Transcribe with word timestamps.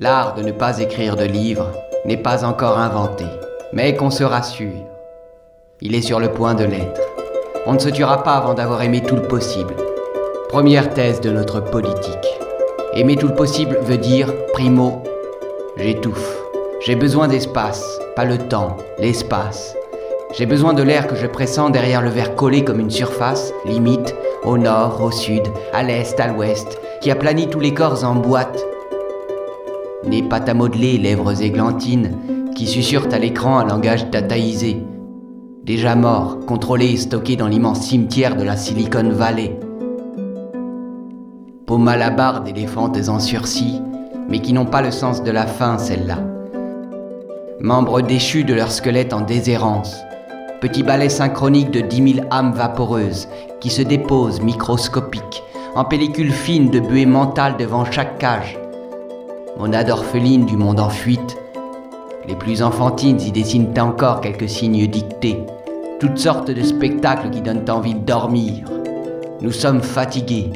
L'art 0.00 0.36
de 0.36 0.44
ne 0.44 0.52
pas 0.52 0.78
écrire 0.78 1.16
de 1.16 1.24
livres 1.24 1.72
n'est 2.04 2.22
pas 2.22 2.44
encore 2.44 2.78
inventé, 2.78 3.24
mais 3.72 3.96
qu'on 3.96 4.10
se 4.10 4.22
rassure. 4.22 4.86
Il 5.80 5.96
est 5.96 6.02
sur 6.02 6.20
le 6.20 6.30
point 6.30 6.54
de 6.54 6.62
l'être. 6.62 7.00
On 7.66 7.72
ne 7.72 7.80
se 7.80 7.88
tuera 7.88 8.22
pas 8.22 8.34
avant 8.34 8.54
d'avoir 8.54 8.80
aimé 8.82 9.02
tout 9.02 9.16
le 9.16 9.22
possible. 9.22 9.74
Première 10.50 10.90
thèse 10.90 11.20
de 11.20 11.30
notre 11.30 11.58
politique. 11.58 12.38
Aimer 12.92 13.16
tout 13.16 13.26
le 13.26 13.34
possible 13.34 13.76
veut 13.82 13.98
dire, 13.98 14.32
primo, 14.52 15.02
j'étouffe. 15.76 16.38
J'ai 16.80 16.94
besoin 16.94 17.26
d'espace, 17.26 17.98
pas 18.14 18.24
le 18.24 18.38
temps, 18.38 18.76
l'espace. 19.00 19.74
J'ai 20.30 20.46
besoin 20.46 20.74
de 20.74 20.84
l'air 20.84 21.08
que 21.08 21.16
je 21.16 21.26
pressens 21.26 21.70
derrière 21.70 22.02
le 22.02 22.10
verre 22.10 22.36
collé 22.36 22.62
comme 22.62 22.78
une 22.78 22.92
surface, 22.92 23.52
limite, 23.64 24.14
au 24.44 24.58
nord, 24.58 25.02
au 25.02 25.10
sud, 25.10 25.42
à 25.72 25.82
l'est, 25.82 26.20
à 26.20 26.28
l'ouest, 26.28 26.78
qui 27.00 27.10
aplanit 27.10 27.50
tous 27.50 27.58
les 27.58 27.74
corps 27.74 28.04
en 28.04 28.14
boîte. 28.14 28.64
Nez 30.08 30.22
pâte 30.22 30.48
à 30.48 30.54
modeler, 30.54 30.96
lèvres 30.96 31.42
églantines, 31.42 32.12
qui 32.54 32.66
susurrent 32.66 33.12
à 33.12 33.18
l'écran 33.18 33.58
un 33.58 33.66
langage 33.66 34.10
dataïsé. 34.10 34.78
Déjà 35.64 35.94
mort, 35.94 36.38
contrôlé 36.46 36.86
et 36.86 36.96
stocké 36.96 37.36
dans 37.36 37.46
l'immense 37.46 37.80
cimetière 37.80 38.34
de 38.34 38.42
la 38.42 38.56
Silicon 38.56 39.10
Valley. 39.10 39.58
Peau 41.66 41.76
malabar 41.76 42.42
d'éléphantes 42.42 43.08
en 43.08 43.18
sursis, 43.18 43.82
mais 44.30 44.40
qui 44.40 44.54
n'ont 44.54 44.64
pas 44.64 44.80
le 44.80 44.90
sens 44.90 45.22
de 45.22 45.30
la 45.30 45.46
fin, 45.46 45.76
celles-là. 45.76 46.20
Membres 47.60 48.00
déchus 48.00 48.44
de 48.44 48.54
leur 48.54 48.72
squelette 48.72 49.12
en 49.12 49.20
déshérence. 49.20 49.94
Petit 50.62 50.82
ballet 50.82 51.10
synchronique 51.10 51.70
de 51.70 51.80
dix 51.80 52.00
mille 52.00 52.24
âmes 52.30 52.52
vaporeuses 52.52 53.28
qui 53.60 53.68
se 53.68 53.82
déposent 53.82 54.40
microscopiques, 54.40 55.42
en 55.74 55.84
pellicule 55.84 56.32
fine 56.32 56.70
de 56.70 56.80
buée 56.80 57.04
mentale 57.04 57.56
devant 57.58 57.84
chaque 57.84 58.18
cage. 58.18 58.58
Monade 59.58 59.90
orpheline 59.90 60.46
du 60.46 60.56
monde 60.56 60.78
en 60.78 60.88
fuite. 60.88 61.36
Les 62.28 62.36
plus 62.36 62.62
enfantines 62.62 63.20
y 63.20 63.32
dessinent 63.32 63.74
encore 63.80 64.20
quelques 64.20 64.48
signes 64.48 64.86
dictés. 64.86 65.36
Toutes 65.98 66.18
sortes 66.18 66.52
de 66.52 66.62
spectacles 66.62 67.30
qui 67.30 67.40
donnent 67.40 67.68
envie 67.68 67.94
de 67.94 68.04
dormir. 68.04 68.70
Nous 69.40 69.50
sommes 69.50 69.82
fatigués. 69.82 70.52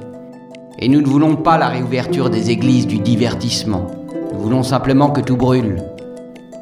Et 0.79 0.89
nous 0.89 1.01
ne 1.01 1.07
voulons 1.07 1.35
pas 1.35 1.59
la 1.59 1.67
réouverture 1.67 2.31
des 2.31 2.51
églises 2.51 2.87
du 2.87 3.01
divertissement. 3.01 3.89
Nous 4.33 4.39
voulons 4.39 4.63
simplement 4.63 5.11
que 5.11 5.21
tout 5.21 5.37
brûle. 5.37 5.83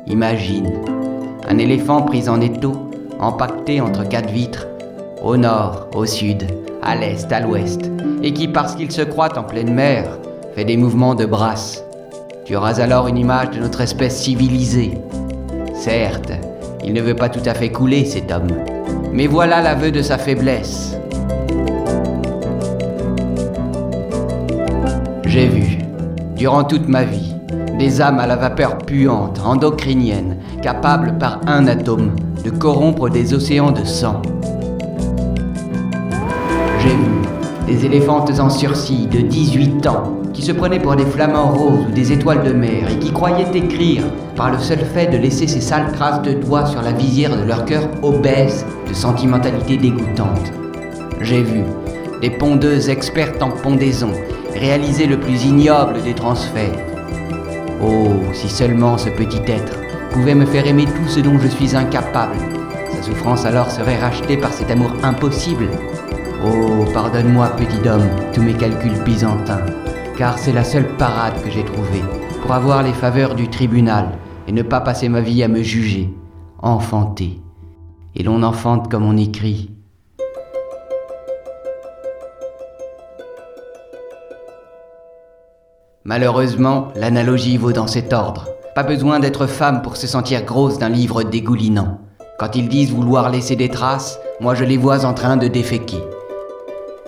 Imagine, 0.07 0.73
un 1.47 1.59
éléphant 1.59 2.01
pris 2.01 2.27
en 2.31 2.41
étau, 2.41 2.73
empaqueté 3.19 3.83
entre 3.83 4.09
quatre 4.09 4.31
vitres, 4.31 4.67
au 5.23 5.37
nord, 5.37 5.89
au 5.95 6.07
sud, 6.07 6.47
à 6.83 6.97
l'est, 6.97 7.31
à 7.31 7.41
l'ouest, 7.41 7.83
et 8.23 8.33
qui, 8.33 8.49
parce 8.49 8.77
qu'il 8.77 8.91
se 8.91 9.03
croit 9.03 9.39
en 9.39 9.43
pleine 9.43 9.75
mer, 9.75 10.19
fait 10.55 10.65
des 10.65 10.79
mouvements 10.79 11.15
de 11.15 11.27
brasse. 11.27 11.85
Tu 12.51 12.56
auras 12.56 12.81
alors 12.81 13.06
une 13.06 13.17
image 13.17 13.51
de 13.51 13.61
notre 13.61 13.81
espèce 13.81 14.23
civilisée. 14.23 14.98
Certes, 15.73 16.33
il 16.84 16.93
ne 16.93 17.01
veut 17.01 17.15
pas 17.15 17.29
tout 17.29 17.48
à 17.48 17.55
fait 17.55 17.70
couler, 17.70 18.05
cet 18.05 18.33
homme, 18.33 18.48
mais 19.12 19.29
voilà 19.29 19.62
l'aveu 19.62 19.93
de 19.93 20.03
sa 20.03 20.19
faiblesse. 20.19 20.98
J'ai 25.27 25.47
vu, 25.47 25.78
durant 26.34 26.65
toute 26.65 26.89
ma 26.89 27.05
vie, 27.05 27.37
des 27.78 28.01
âmes 28.01 28.19
à 28.19 28.27
la 28.27 28.34
vapeur 28.34 28.78
puante, 28.78 29.41
endocrinienne, 29.45 30.39
capables 30.61 31.19
par 31.19 31.43
un 31.47 31.69
atome 31.69 32.17
de 32.45 32.51
corrompre 32.51 33.11
des 33.11 33.33
océans 33.33 33.71
de 33.71 33.84
sang. 33.84 34.23
Des 37.71 37.87
éléphantes 37.87 38.41
en 38.41 38.51
sursis 38.51 39.07
de 39.07 39.21
18 39.21 39.87
ans 39.87 40.17
qui 40.35 40.43
se 40.43 40.51
prenaient 40.51 40.81
pour 40.81 40.97
des 40.97 41.07
flamants 41.07 41.53
roses 41.53 41.87
ou 41.89 41.93
des 41.93 42.11
étoiles 42.11 42.43
de 42.43 42.53
mer 42.53 42.91
et 42.91 42.99
qui 42.99 43.12
croyaient 43.12 43.47
écrire 43.55 44.03
par 44.35 44.50
le 44.50 44.59
seul 44.59 44.81
fait 44.81 45.06
de 45.06 45.17
laisser 45.17 45.47
ces 45.47 45.61
sales 45.61 45.93
traces 45.93 46.21
de 46.22 46.33
doigts 46.33 46.67
sur 46.67 46.83
la 46.83 46.91
visière 46.91 47.37
de 47.37 47.44
leur 47.44 47.65
cœur 47.65 47.89
obèse 48.03 48.67
de 48.89 48.93
sentimentalité 48.93 49.77
dégoûtante. 49.77 50.53
J'ai 51.21 51.44
vu 51.44 51.62
des 52.21 52.31
pondeuses 52.31 52.89
expertes 52.89 53.41
en 53.41 53.50
pondaison 53.50 54.11
réaliser 54.56 55.06
le 55.06 55.21
plus 55.21 55.44
ignoble 55.44 56.03
des 56.03 56.15
transferts. 56.15 56.84
Oh, 57.81 58.09
si 58.33 58.49
seulement 58.49 58.99
ce 58.99 59.11
petit 59.11 59.43
être 59.47 59.78
pouvait 60.11 60.34
me 60.34 60.44
faire 60.44 60.67
aimer 60.67 60.87
tout 60.87 61.09
ce 61.09 61.21
dont 61.21 61.39
je 61.39 61.47
suis 61.47 61.77
incapable. 61.77 62.37
Sa 62.97 63.03
souffrance 63.05 63.44
alors 63.44 63.71
serait 63.71 64.00
rachetée 64.00 64.37
par 64.37 64.53
cet 64.53 64.73
amour 64.73 64.91
impossible. 65.05 65.69
Oh, 66.43 66.87
pardonne-moi, 66.95 67.49
petit 67.51 67.87
homme, 67.87 68.09
tous 68.33 68.41
mes 68.41 68.55
calculs 68.55 69.05
byzantins, 69.05 69.61
car 70.17 70.39
c'est 70.39 70.55
la 70.55 70.65
seule 70.65 70.97
parade 70.97 71.34
que 71.43 71.51
j'ai 71.51 71.67
trouvée 71.67 72.03
pour 72.41 72.53
avoir 72.53 72.83
les 72.83 72.95
faveurs 72.95 73.34
du 73.34 73.49
tribunal 73.49 74.06
et 74.49 74.53
ne 74.53 74.62
pas 74.62 74.81
passer 74.81 75.11
ma 75.11 75.21
vie 75.21 75.43
à 75.43 75.49
me 75.49 75.62
juger, 75.62 76.09
enfanter. 76.62 77.43
Et 78.17 78.23
l'on 78.23 78.43
enfante 78.43 78.91
comme 78.91 79.05
on 79.05 79.19
écrit. 79.19 79.71
Malheureusement, 86.05 86.89
l'analogie 86.97 87.59
vaut 87.59 87.73
dans 87.73 87.87
cet 87.87 88.15
ordre. 88.15 88.49
Pas 88.75 88.83
besoin 88.83 89.21
d'être 89.21 89.47
femme 89.47 89.83
pour 89.83 89.99
se 89.99 90.06
sentir 90.06 90.45
grosse 90.45 90.79
d'un 90.79 90.89
livre 90.89 91.23
dégoulinant. 91.23 91.99
Quand 92.39 92.56
ils 92.56 92.71
disent 92.71 92.93
vouloir 92.93 93.29
laisser 93.29 93.56
des 93.56 93.69
traces, 93.69 94.19
moi 94.41 94.55
je 94.55 94.65
les 94.65 94.79
vois 94.79 95.05
en 95.05 95.12
train 95.12 95.37
de 95.37 95.47
déféquer. 95.47 95.99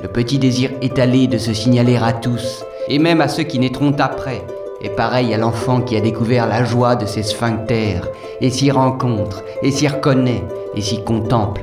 Le 0.02 0.08
petit 0.08 0.40
désir 0.40 0.70
étalé 0.82 1.28
de 1.28 1.38
se 1.38 1.52
signaler 1.52 1.96
à 1.96 2.12
tous, 2.12 2.64
et 2.88 2.98
même 2.98 3.20
à 3.20 3.28
ceux 3.28 3.44
qui 3.44 3.60
naîtront 3.60 3.94
après, 4.00 4.42
est 4.80 4.96
pareil 4.96 5.32
à 5.32 5.38
l'enfant 5.38 5.80
qui 5.80 5.96
a 5.96 6.00
découvert 6.00 6.48
la 6.48 6.64
joie 6.64 6.96
de 6.96 7.06
ses 7.06 7.22
sphincters, 7.22 8.08
et 8.40 8.50
s'y 8.50 8.72
rencontre, 8.72 9.44
et 9.62 9.70
s'y 9.70 9.86
reconnaît, 9.86 10.42
et 10.74 10.80
s'y 10.80 11.04
contemple. 11.04 11.62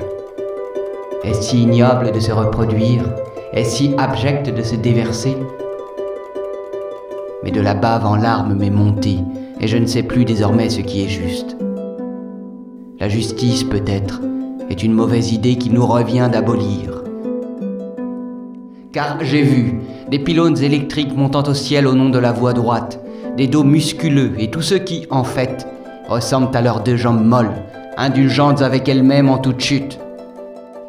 Est-ce 1.25 1.49
si 1.49 1.63
ignoble 1.63 2.13
de 2.13 2.19
se 2.22 2.31
reproduire? 2.31 3.03
Est-ce 3.51 3.75
si 3.75 3.95
abject 3.97 4.49
de 4.49 4.63
se 4.63 4.75
déverser? 4.75 5.35
Mais 7.44 7.51
de 7.51 7.59
la 7.59 7.73
bave 7.73 8.05
en 8.05 8.16
larmes 8.16 8.53
m'est 8.53 8.69
montée, 8.69 9.19
et 9.59 9.67
je 9.67 9.78
ne 9.78 9.85
sais 9.85 10.03
plus 10.03 10.23
désormais 10.23 10.69
ce 10.69 10.79
qui 10.79 11.03
est 11.03 11.09
juste. 11.09 11.57
La 13.01 13.09
justice, 13.09 13.66
peut-être, 13.66 14.22
est 14.69 14.81
une 14.81 14.94
mauvaise 14.94 15.33
idée 15.33 15.57
qu'il 15.57 15.73
nous 15.73 15.85
revient 15.85 16.29
d'abolir. 16.31 17.03
Car 18.91 19.17
j'ai 19.22 19.44
vu 19.44 19.81
des 20.09 20.17
pylônes 20.17 20.57
électriques 20.63 21.16
montant 21.16 21.44
au 21.44 21.53
ciel 21.53 21.85
au 21.85 21.94
nom 21.94 22.09
de 22.09 22.17
la 22.17 22.31
voie 22.31 22.53
droite, 22.53 23.00
des 23.38 23.45
dos 23.45 23.63
musculeux 23.63 24.33
et 24.39 24.50
tous 24.50 24.63
ceux 24.63 24.79
qui, 24.79 25.05
en 25.11 25.23
fait, 25.23 25.67
ressemblent 26.07 26.55
à 26.57 26.61
leurs 26.61 26.81
deux 26.81 26.95
jambes 26.95 27.23
molles, 27.23 27.53
indulgentes 27.97 28.63
avec 28.63 28.89
elles-mêmes 28.89 29.29
en 29.29 29.38
toute 29.38 29.59
chute. 29.59 29.99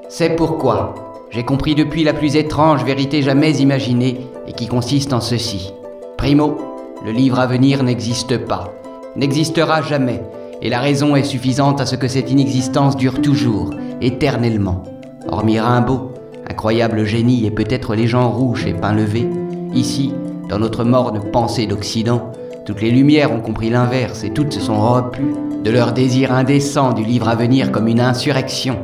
C'est 0.09 0.35
pourquoi 0.35 0.95
j'ai 1.31 1.45
compris 1.45 1.75
depuis 1.75 2.03
la 2.03 2.15
plus 2.15 2.37
étrange 2.37 2.85
vérité 2.85 3.21
jamais 3.21 3.59
imaginée 3.59 4.21
et 4.47 4.53
qui 4.53 4.67
consiste 4.67 5.13
en 5.13 5.21
ceci. 5.21 5.71
Primo, 6.17 6.57
le 7.05 7.13
livre 7.13 7.39
à 7.39 7.47
venir 7.47 7.83
n'existe 7.83 8.39
pas, 8.39 8.73
n'existera 9.15 9.83
jamais, 9.83 10.23
et 10.63 10.71
la 10.71 10.81
raison 10.81 11.17
est 11.17 11.25
suffisante 11.25 11.83
à 11.83 11.87
ce 11.87 11.97
que 11.97 12.09
cette 12.09 12.31
inexistence 12.31 12.97
dure 12.97 13.21
toujours, 13.21 13.75
éternellement. 14.01 14.85
Hormis 15.29 15.61
Rimbaud, 15.61 16.10
incroyable 16.51 17.05
génie 17.05 17.47
et 17.47 17.51
peut-être 17.51 17.95
les 17.95 18.09
gens 18.09 18.29
rouges 18.29 18.67
et 18.67 18.75
pain 18.75 18.93
levé, 18.93 19.29
ici, 19.73 20.13
dans 20.49 20.59
notre 20.59 20.83
morne 20.83 21.21
pensée 21.31 21.67
d'Occident, 21.67 22.33
toutes 22.67 22.83
les 22.83 22.91
lumières 22.91 23.33
ont 23.33 23.41
compris 23.41 23.71
l'inverse 23.71 24.25
et 24.25 24.31
toutes 24.31 24.53
se 24.53 24.61
sont 24.61 24.81
repues 24.81 25.33
de 25.65 25.71
leur 25.71 25.93
désir 25.93 26.33
indécent 26.33 26.93
du 26.93 27.05
livre 27.05 27.29
à 27.29 27.37
venir 27.37 27.71
comme 27.71 27.87
une 27.87 28.01
insurrection. 28.01 28.77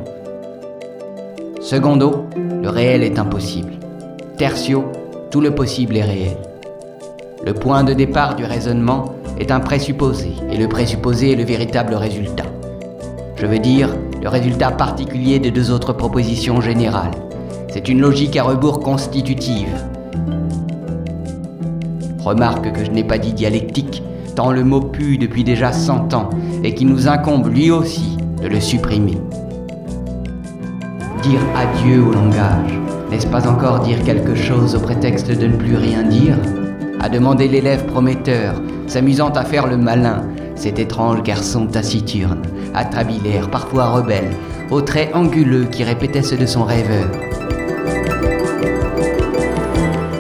Secondo, 1.61 2.27
le 2.63 2.69
réel 2.69 3.03
est 3.03 3.19
impossible. 3.19 3.73
Tertio, 4.39 4.85
tout 5.33 5.41
le 5.41 5.53
possible 5.53 5.97
est 5.97 6.05
réel. 6.05 6.37
Le 7.45 7.53
point 7.53 7.83
de 7.83 7.95
départ 7.95 8.37
du 8.37 8.45
raisonnement 8.45 9.17
est 9.41 9.51
un 9.51 9.61
présupposé, 9.61 10.33
et 10.53 10.57
le 10.57 10.69
présupposé 10.69 11.33
est 11.33 11.37
le 11.37 11.45
véritable 11.45 11.95
résultat. 11.95 12.47
Je 13.35 13.47
veux 13.47 13.59
dire, 13.59 13.89
le 14.23 14.29
résultat 14.29 14.71
particulier 14.71 15.41
de 15.41 15.51
deux 15.51 15.73
autres 15.73 15.93
propositions 15.93 16.61
générales. 16.61 17.26
C'est 17.69 17.89
une 17.89 18.01
logique 18.01 18.37
à 18.37 18.45
rebours 18.45 18.81
constitutive. 18.81 19.69
Remarque 22.21 22.73
que 22.73 22.85
je 22.85 22.91
n'ai 22.91 23.05
pas 23.05 23.19
dit 23.19 23.33
dialectique, 23.33 24.03
tant 24.35 24.51
le 24.51 24.65
mot 24.65 24.81
pue 24.81 25.19
depuis 25.19 25.45
déjà 25.45 25.73
cent 25.73 26.13
ans, 26.15 26.31
et 26.65 26.75
qu'il 26.75 26.89
nous 26.89 27.09
incombe 27.09 27.49
lui 27.49 27.71
aussi 27.71 28.17
de 28.43 28.49
le 28.49 28.61
supprimer. 28.61 29.19
Dire 31.23 31.41
adieu 31.55 32.03
au 32.03 32.13
langage, 32.13 32.79
n'est-ce 33.11 33.27
pas 33.27 33.49
encore 33.49 33.81
dire 33.81 34.03
quelque 34.05 34.35
chose 34.35 34.75
au 34.75 34.81
prétexte 34.81 35.31
de 35.31 35.47
ne 35.47 35.57
plus 35.57 35.77
rien 35.77 36.03
dire? 36.03 36.37
A 37.01 37.09
demandé 37.09 37.47
l'élève 37.47 37.85
prometteur, 37.87 38.61
s'amusant 38.87 39.31
à 39.31 39.45
faire 39.45 39.67
le 39.67 39.77
malin, 39.77 40.23
cet 40.57 40.79
étrange 40.79 41.23
garçon 41.23 41.67
taciturne, 41.67 42.43
atrabilaire, 42.75 43.51
parfois 43.51 43.87
rebelle, 43.91 44.31
aux 44.71 44.81
traits 44.81 45.15
anguleux 45.15 45.65
qui 45.65 45.85
répétaient 45.85 46.23
ceux 46.23 46.37
de 46.37 46.47
son 46.47 46.65
rêveur. 46.65 47.11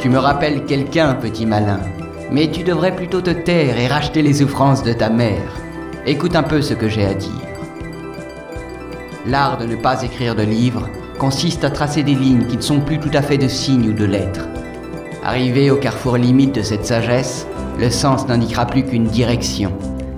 Tu 0.00 0.08
me 0.08 0.18
rappelles 0.18 0.64
quelqu'un, 0.66 1.14
petit 1.14 1.46
malin, 1.46 1.80
Mais 2.30 2.50
tu 2.50 2.62
devrais 2.62 2.94
plutôt 2.94 3.20
te 3.20 3.30
taire 3.30 3.78
et 3.78 3.86
racheter 3.86 4.22
les 4.22 4.34
souffrances 4.34 4.82
de 4.82 4.92
ta 4.92 5.10
mère. 5.10 5.60
Écoute 6.06 6.36
un 6.36 6.42
peu 6.42 6.60
ce 6.60 6.74
que 6.74 6.88
j'ai 6.88 7.04
à 7.04 7.14
dire. 7.14 7.30
L'art 9.26 9.58
de 9.58 9.64
ne 9.64 9.76
pas 9.76 10.02
écrire 10.02 10.34
de 10.34 10.42
livres 10.42 10.88
consiste 11.18 11.64
à 11.64 11.70
tracer 11.70 12.02
des 12.02 12.14
lignes 12.14 12.46
qui 12.46 12.56
ne 12.56 12.62
sont 12.62 12.80
plus 12.80 12.98
tout 13.00 13.10
à 13.12 13.22
fait 13.22 13.38
de 13.38 13.48
signes 13.48 13.88
ou 13.88 13.92
de 13.92 14.04
lettres. 14.04 14.46
Arrivé 15.24 15.70
au 15.70 15.76
carrefour 15.76 16.16
limite 16.16 16.54
de 16.54 16.62
cette 16.62 16.86
sagesse, 16.86 17.46
le 17.80 17.90
sens 17.90 18.28
n'indiquera 18.28 18.66
plus 18.66 18.84
qu'une 18.84 19.06
direction. 19.06 19.72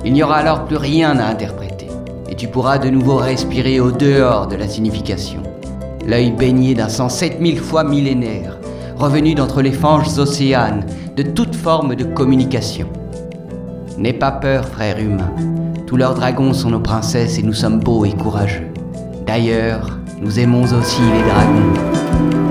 Il 0.04 0.12
n'y 0.12 0.22
aura 0.22 0.36
alors 0.36 0.64
plus 0.64 0.76
rien 0.76 1.18
à 1.18 1.26
interpréter, 1.26 1.88
et 2.28 2.34
tu 2.34 2.48
pourras 2.48 2.78
de 2.78 2.88
nouveau 2.88 3.16
respirer 3.16 3.80
au 3.80 3.90
dehors 3.90 4.46
de 4.46 4.56
la 4.56 4.68
signification. 4.68 5.42
L'œil 6.06 6.30
baigné 6.30 6.74
d'un 6.74 6.88
sang 6.88 7.08
sept 7.08 7.40
mille 7.40 7.58
fois 7.58 7.84
millénaire, 7.84 8.58
revenu 8.96 9.34
d'entre 9.34 9.60
les 9.60 9.72
fanges 9.72 10.18
océanes 10.18 10.86
de 11.16 11.22
toute 11.22 11.54
forme 11.54 11.94
de 11.94 12.04
communication. 12.04 12.88
N'aie 13.98 14.12
pas 14.12 14.30
peur, 14.30 14.64
frère 14.64 14.98
humain. 14.98 15.32
Tous 15.86 15.96
leurs 15.96 16.14
dragons 16.14 16.52
sont 16.52 16.70
nos 16.70 16.80
princesses 16.80 17.38
et 17.38 17.42
nous 17.42 17.52
sommes 17.52 17.80
beaux 17.80 18.04
et 18.04 18.12
courageux. 18.12 18.68
D'ailleurs, 19.26 19.98
nous 20.20 20.38
aimons 20.38 20.62
aussi 20.62 21.02
les 21.02 21.22
dragons. 21.28 22.47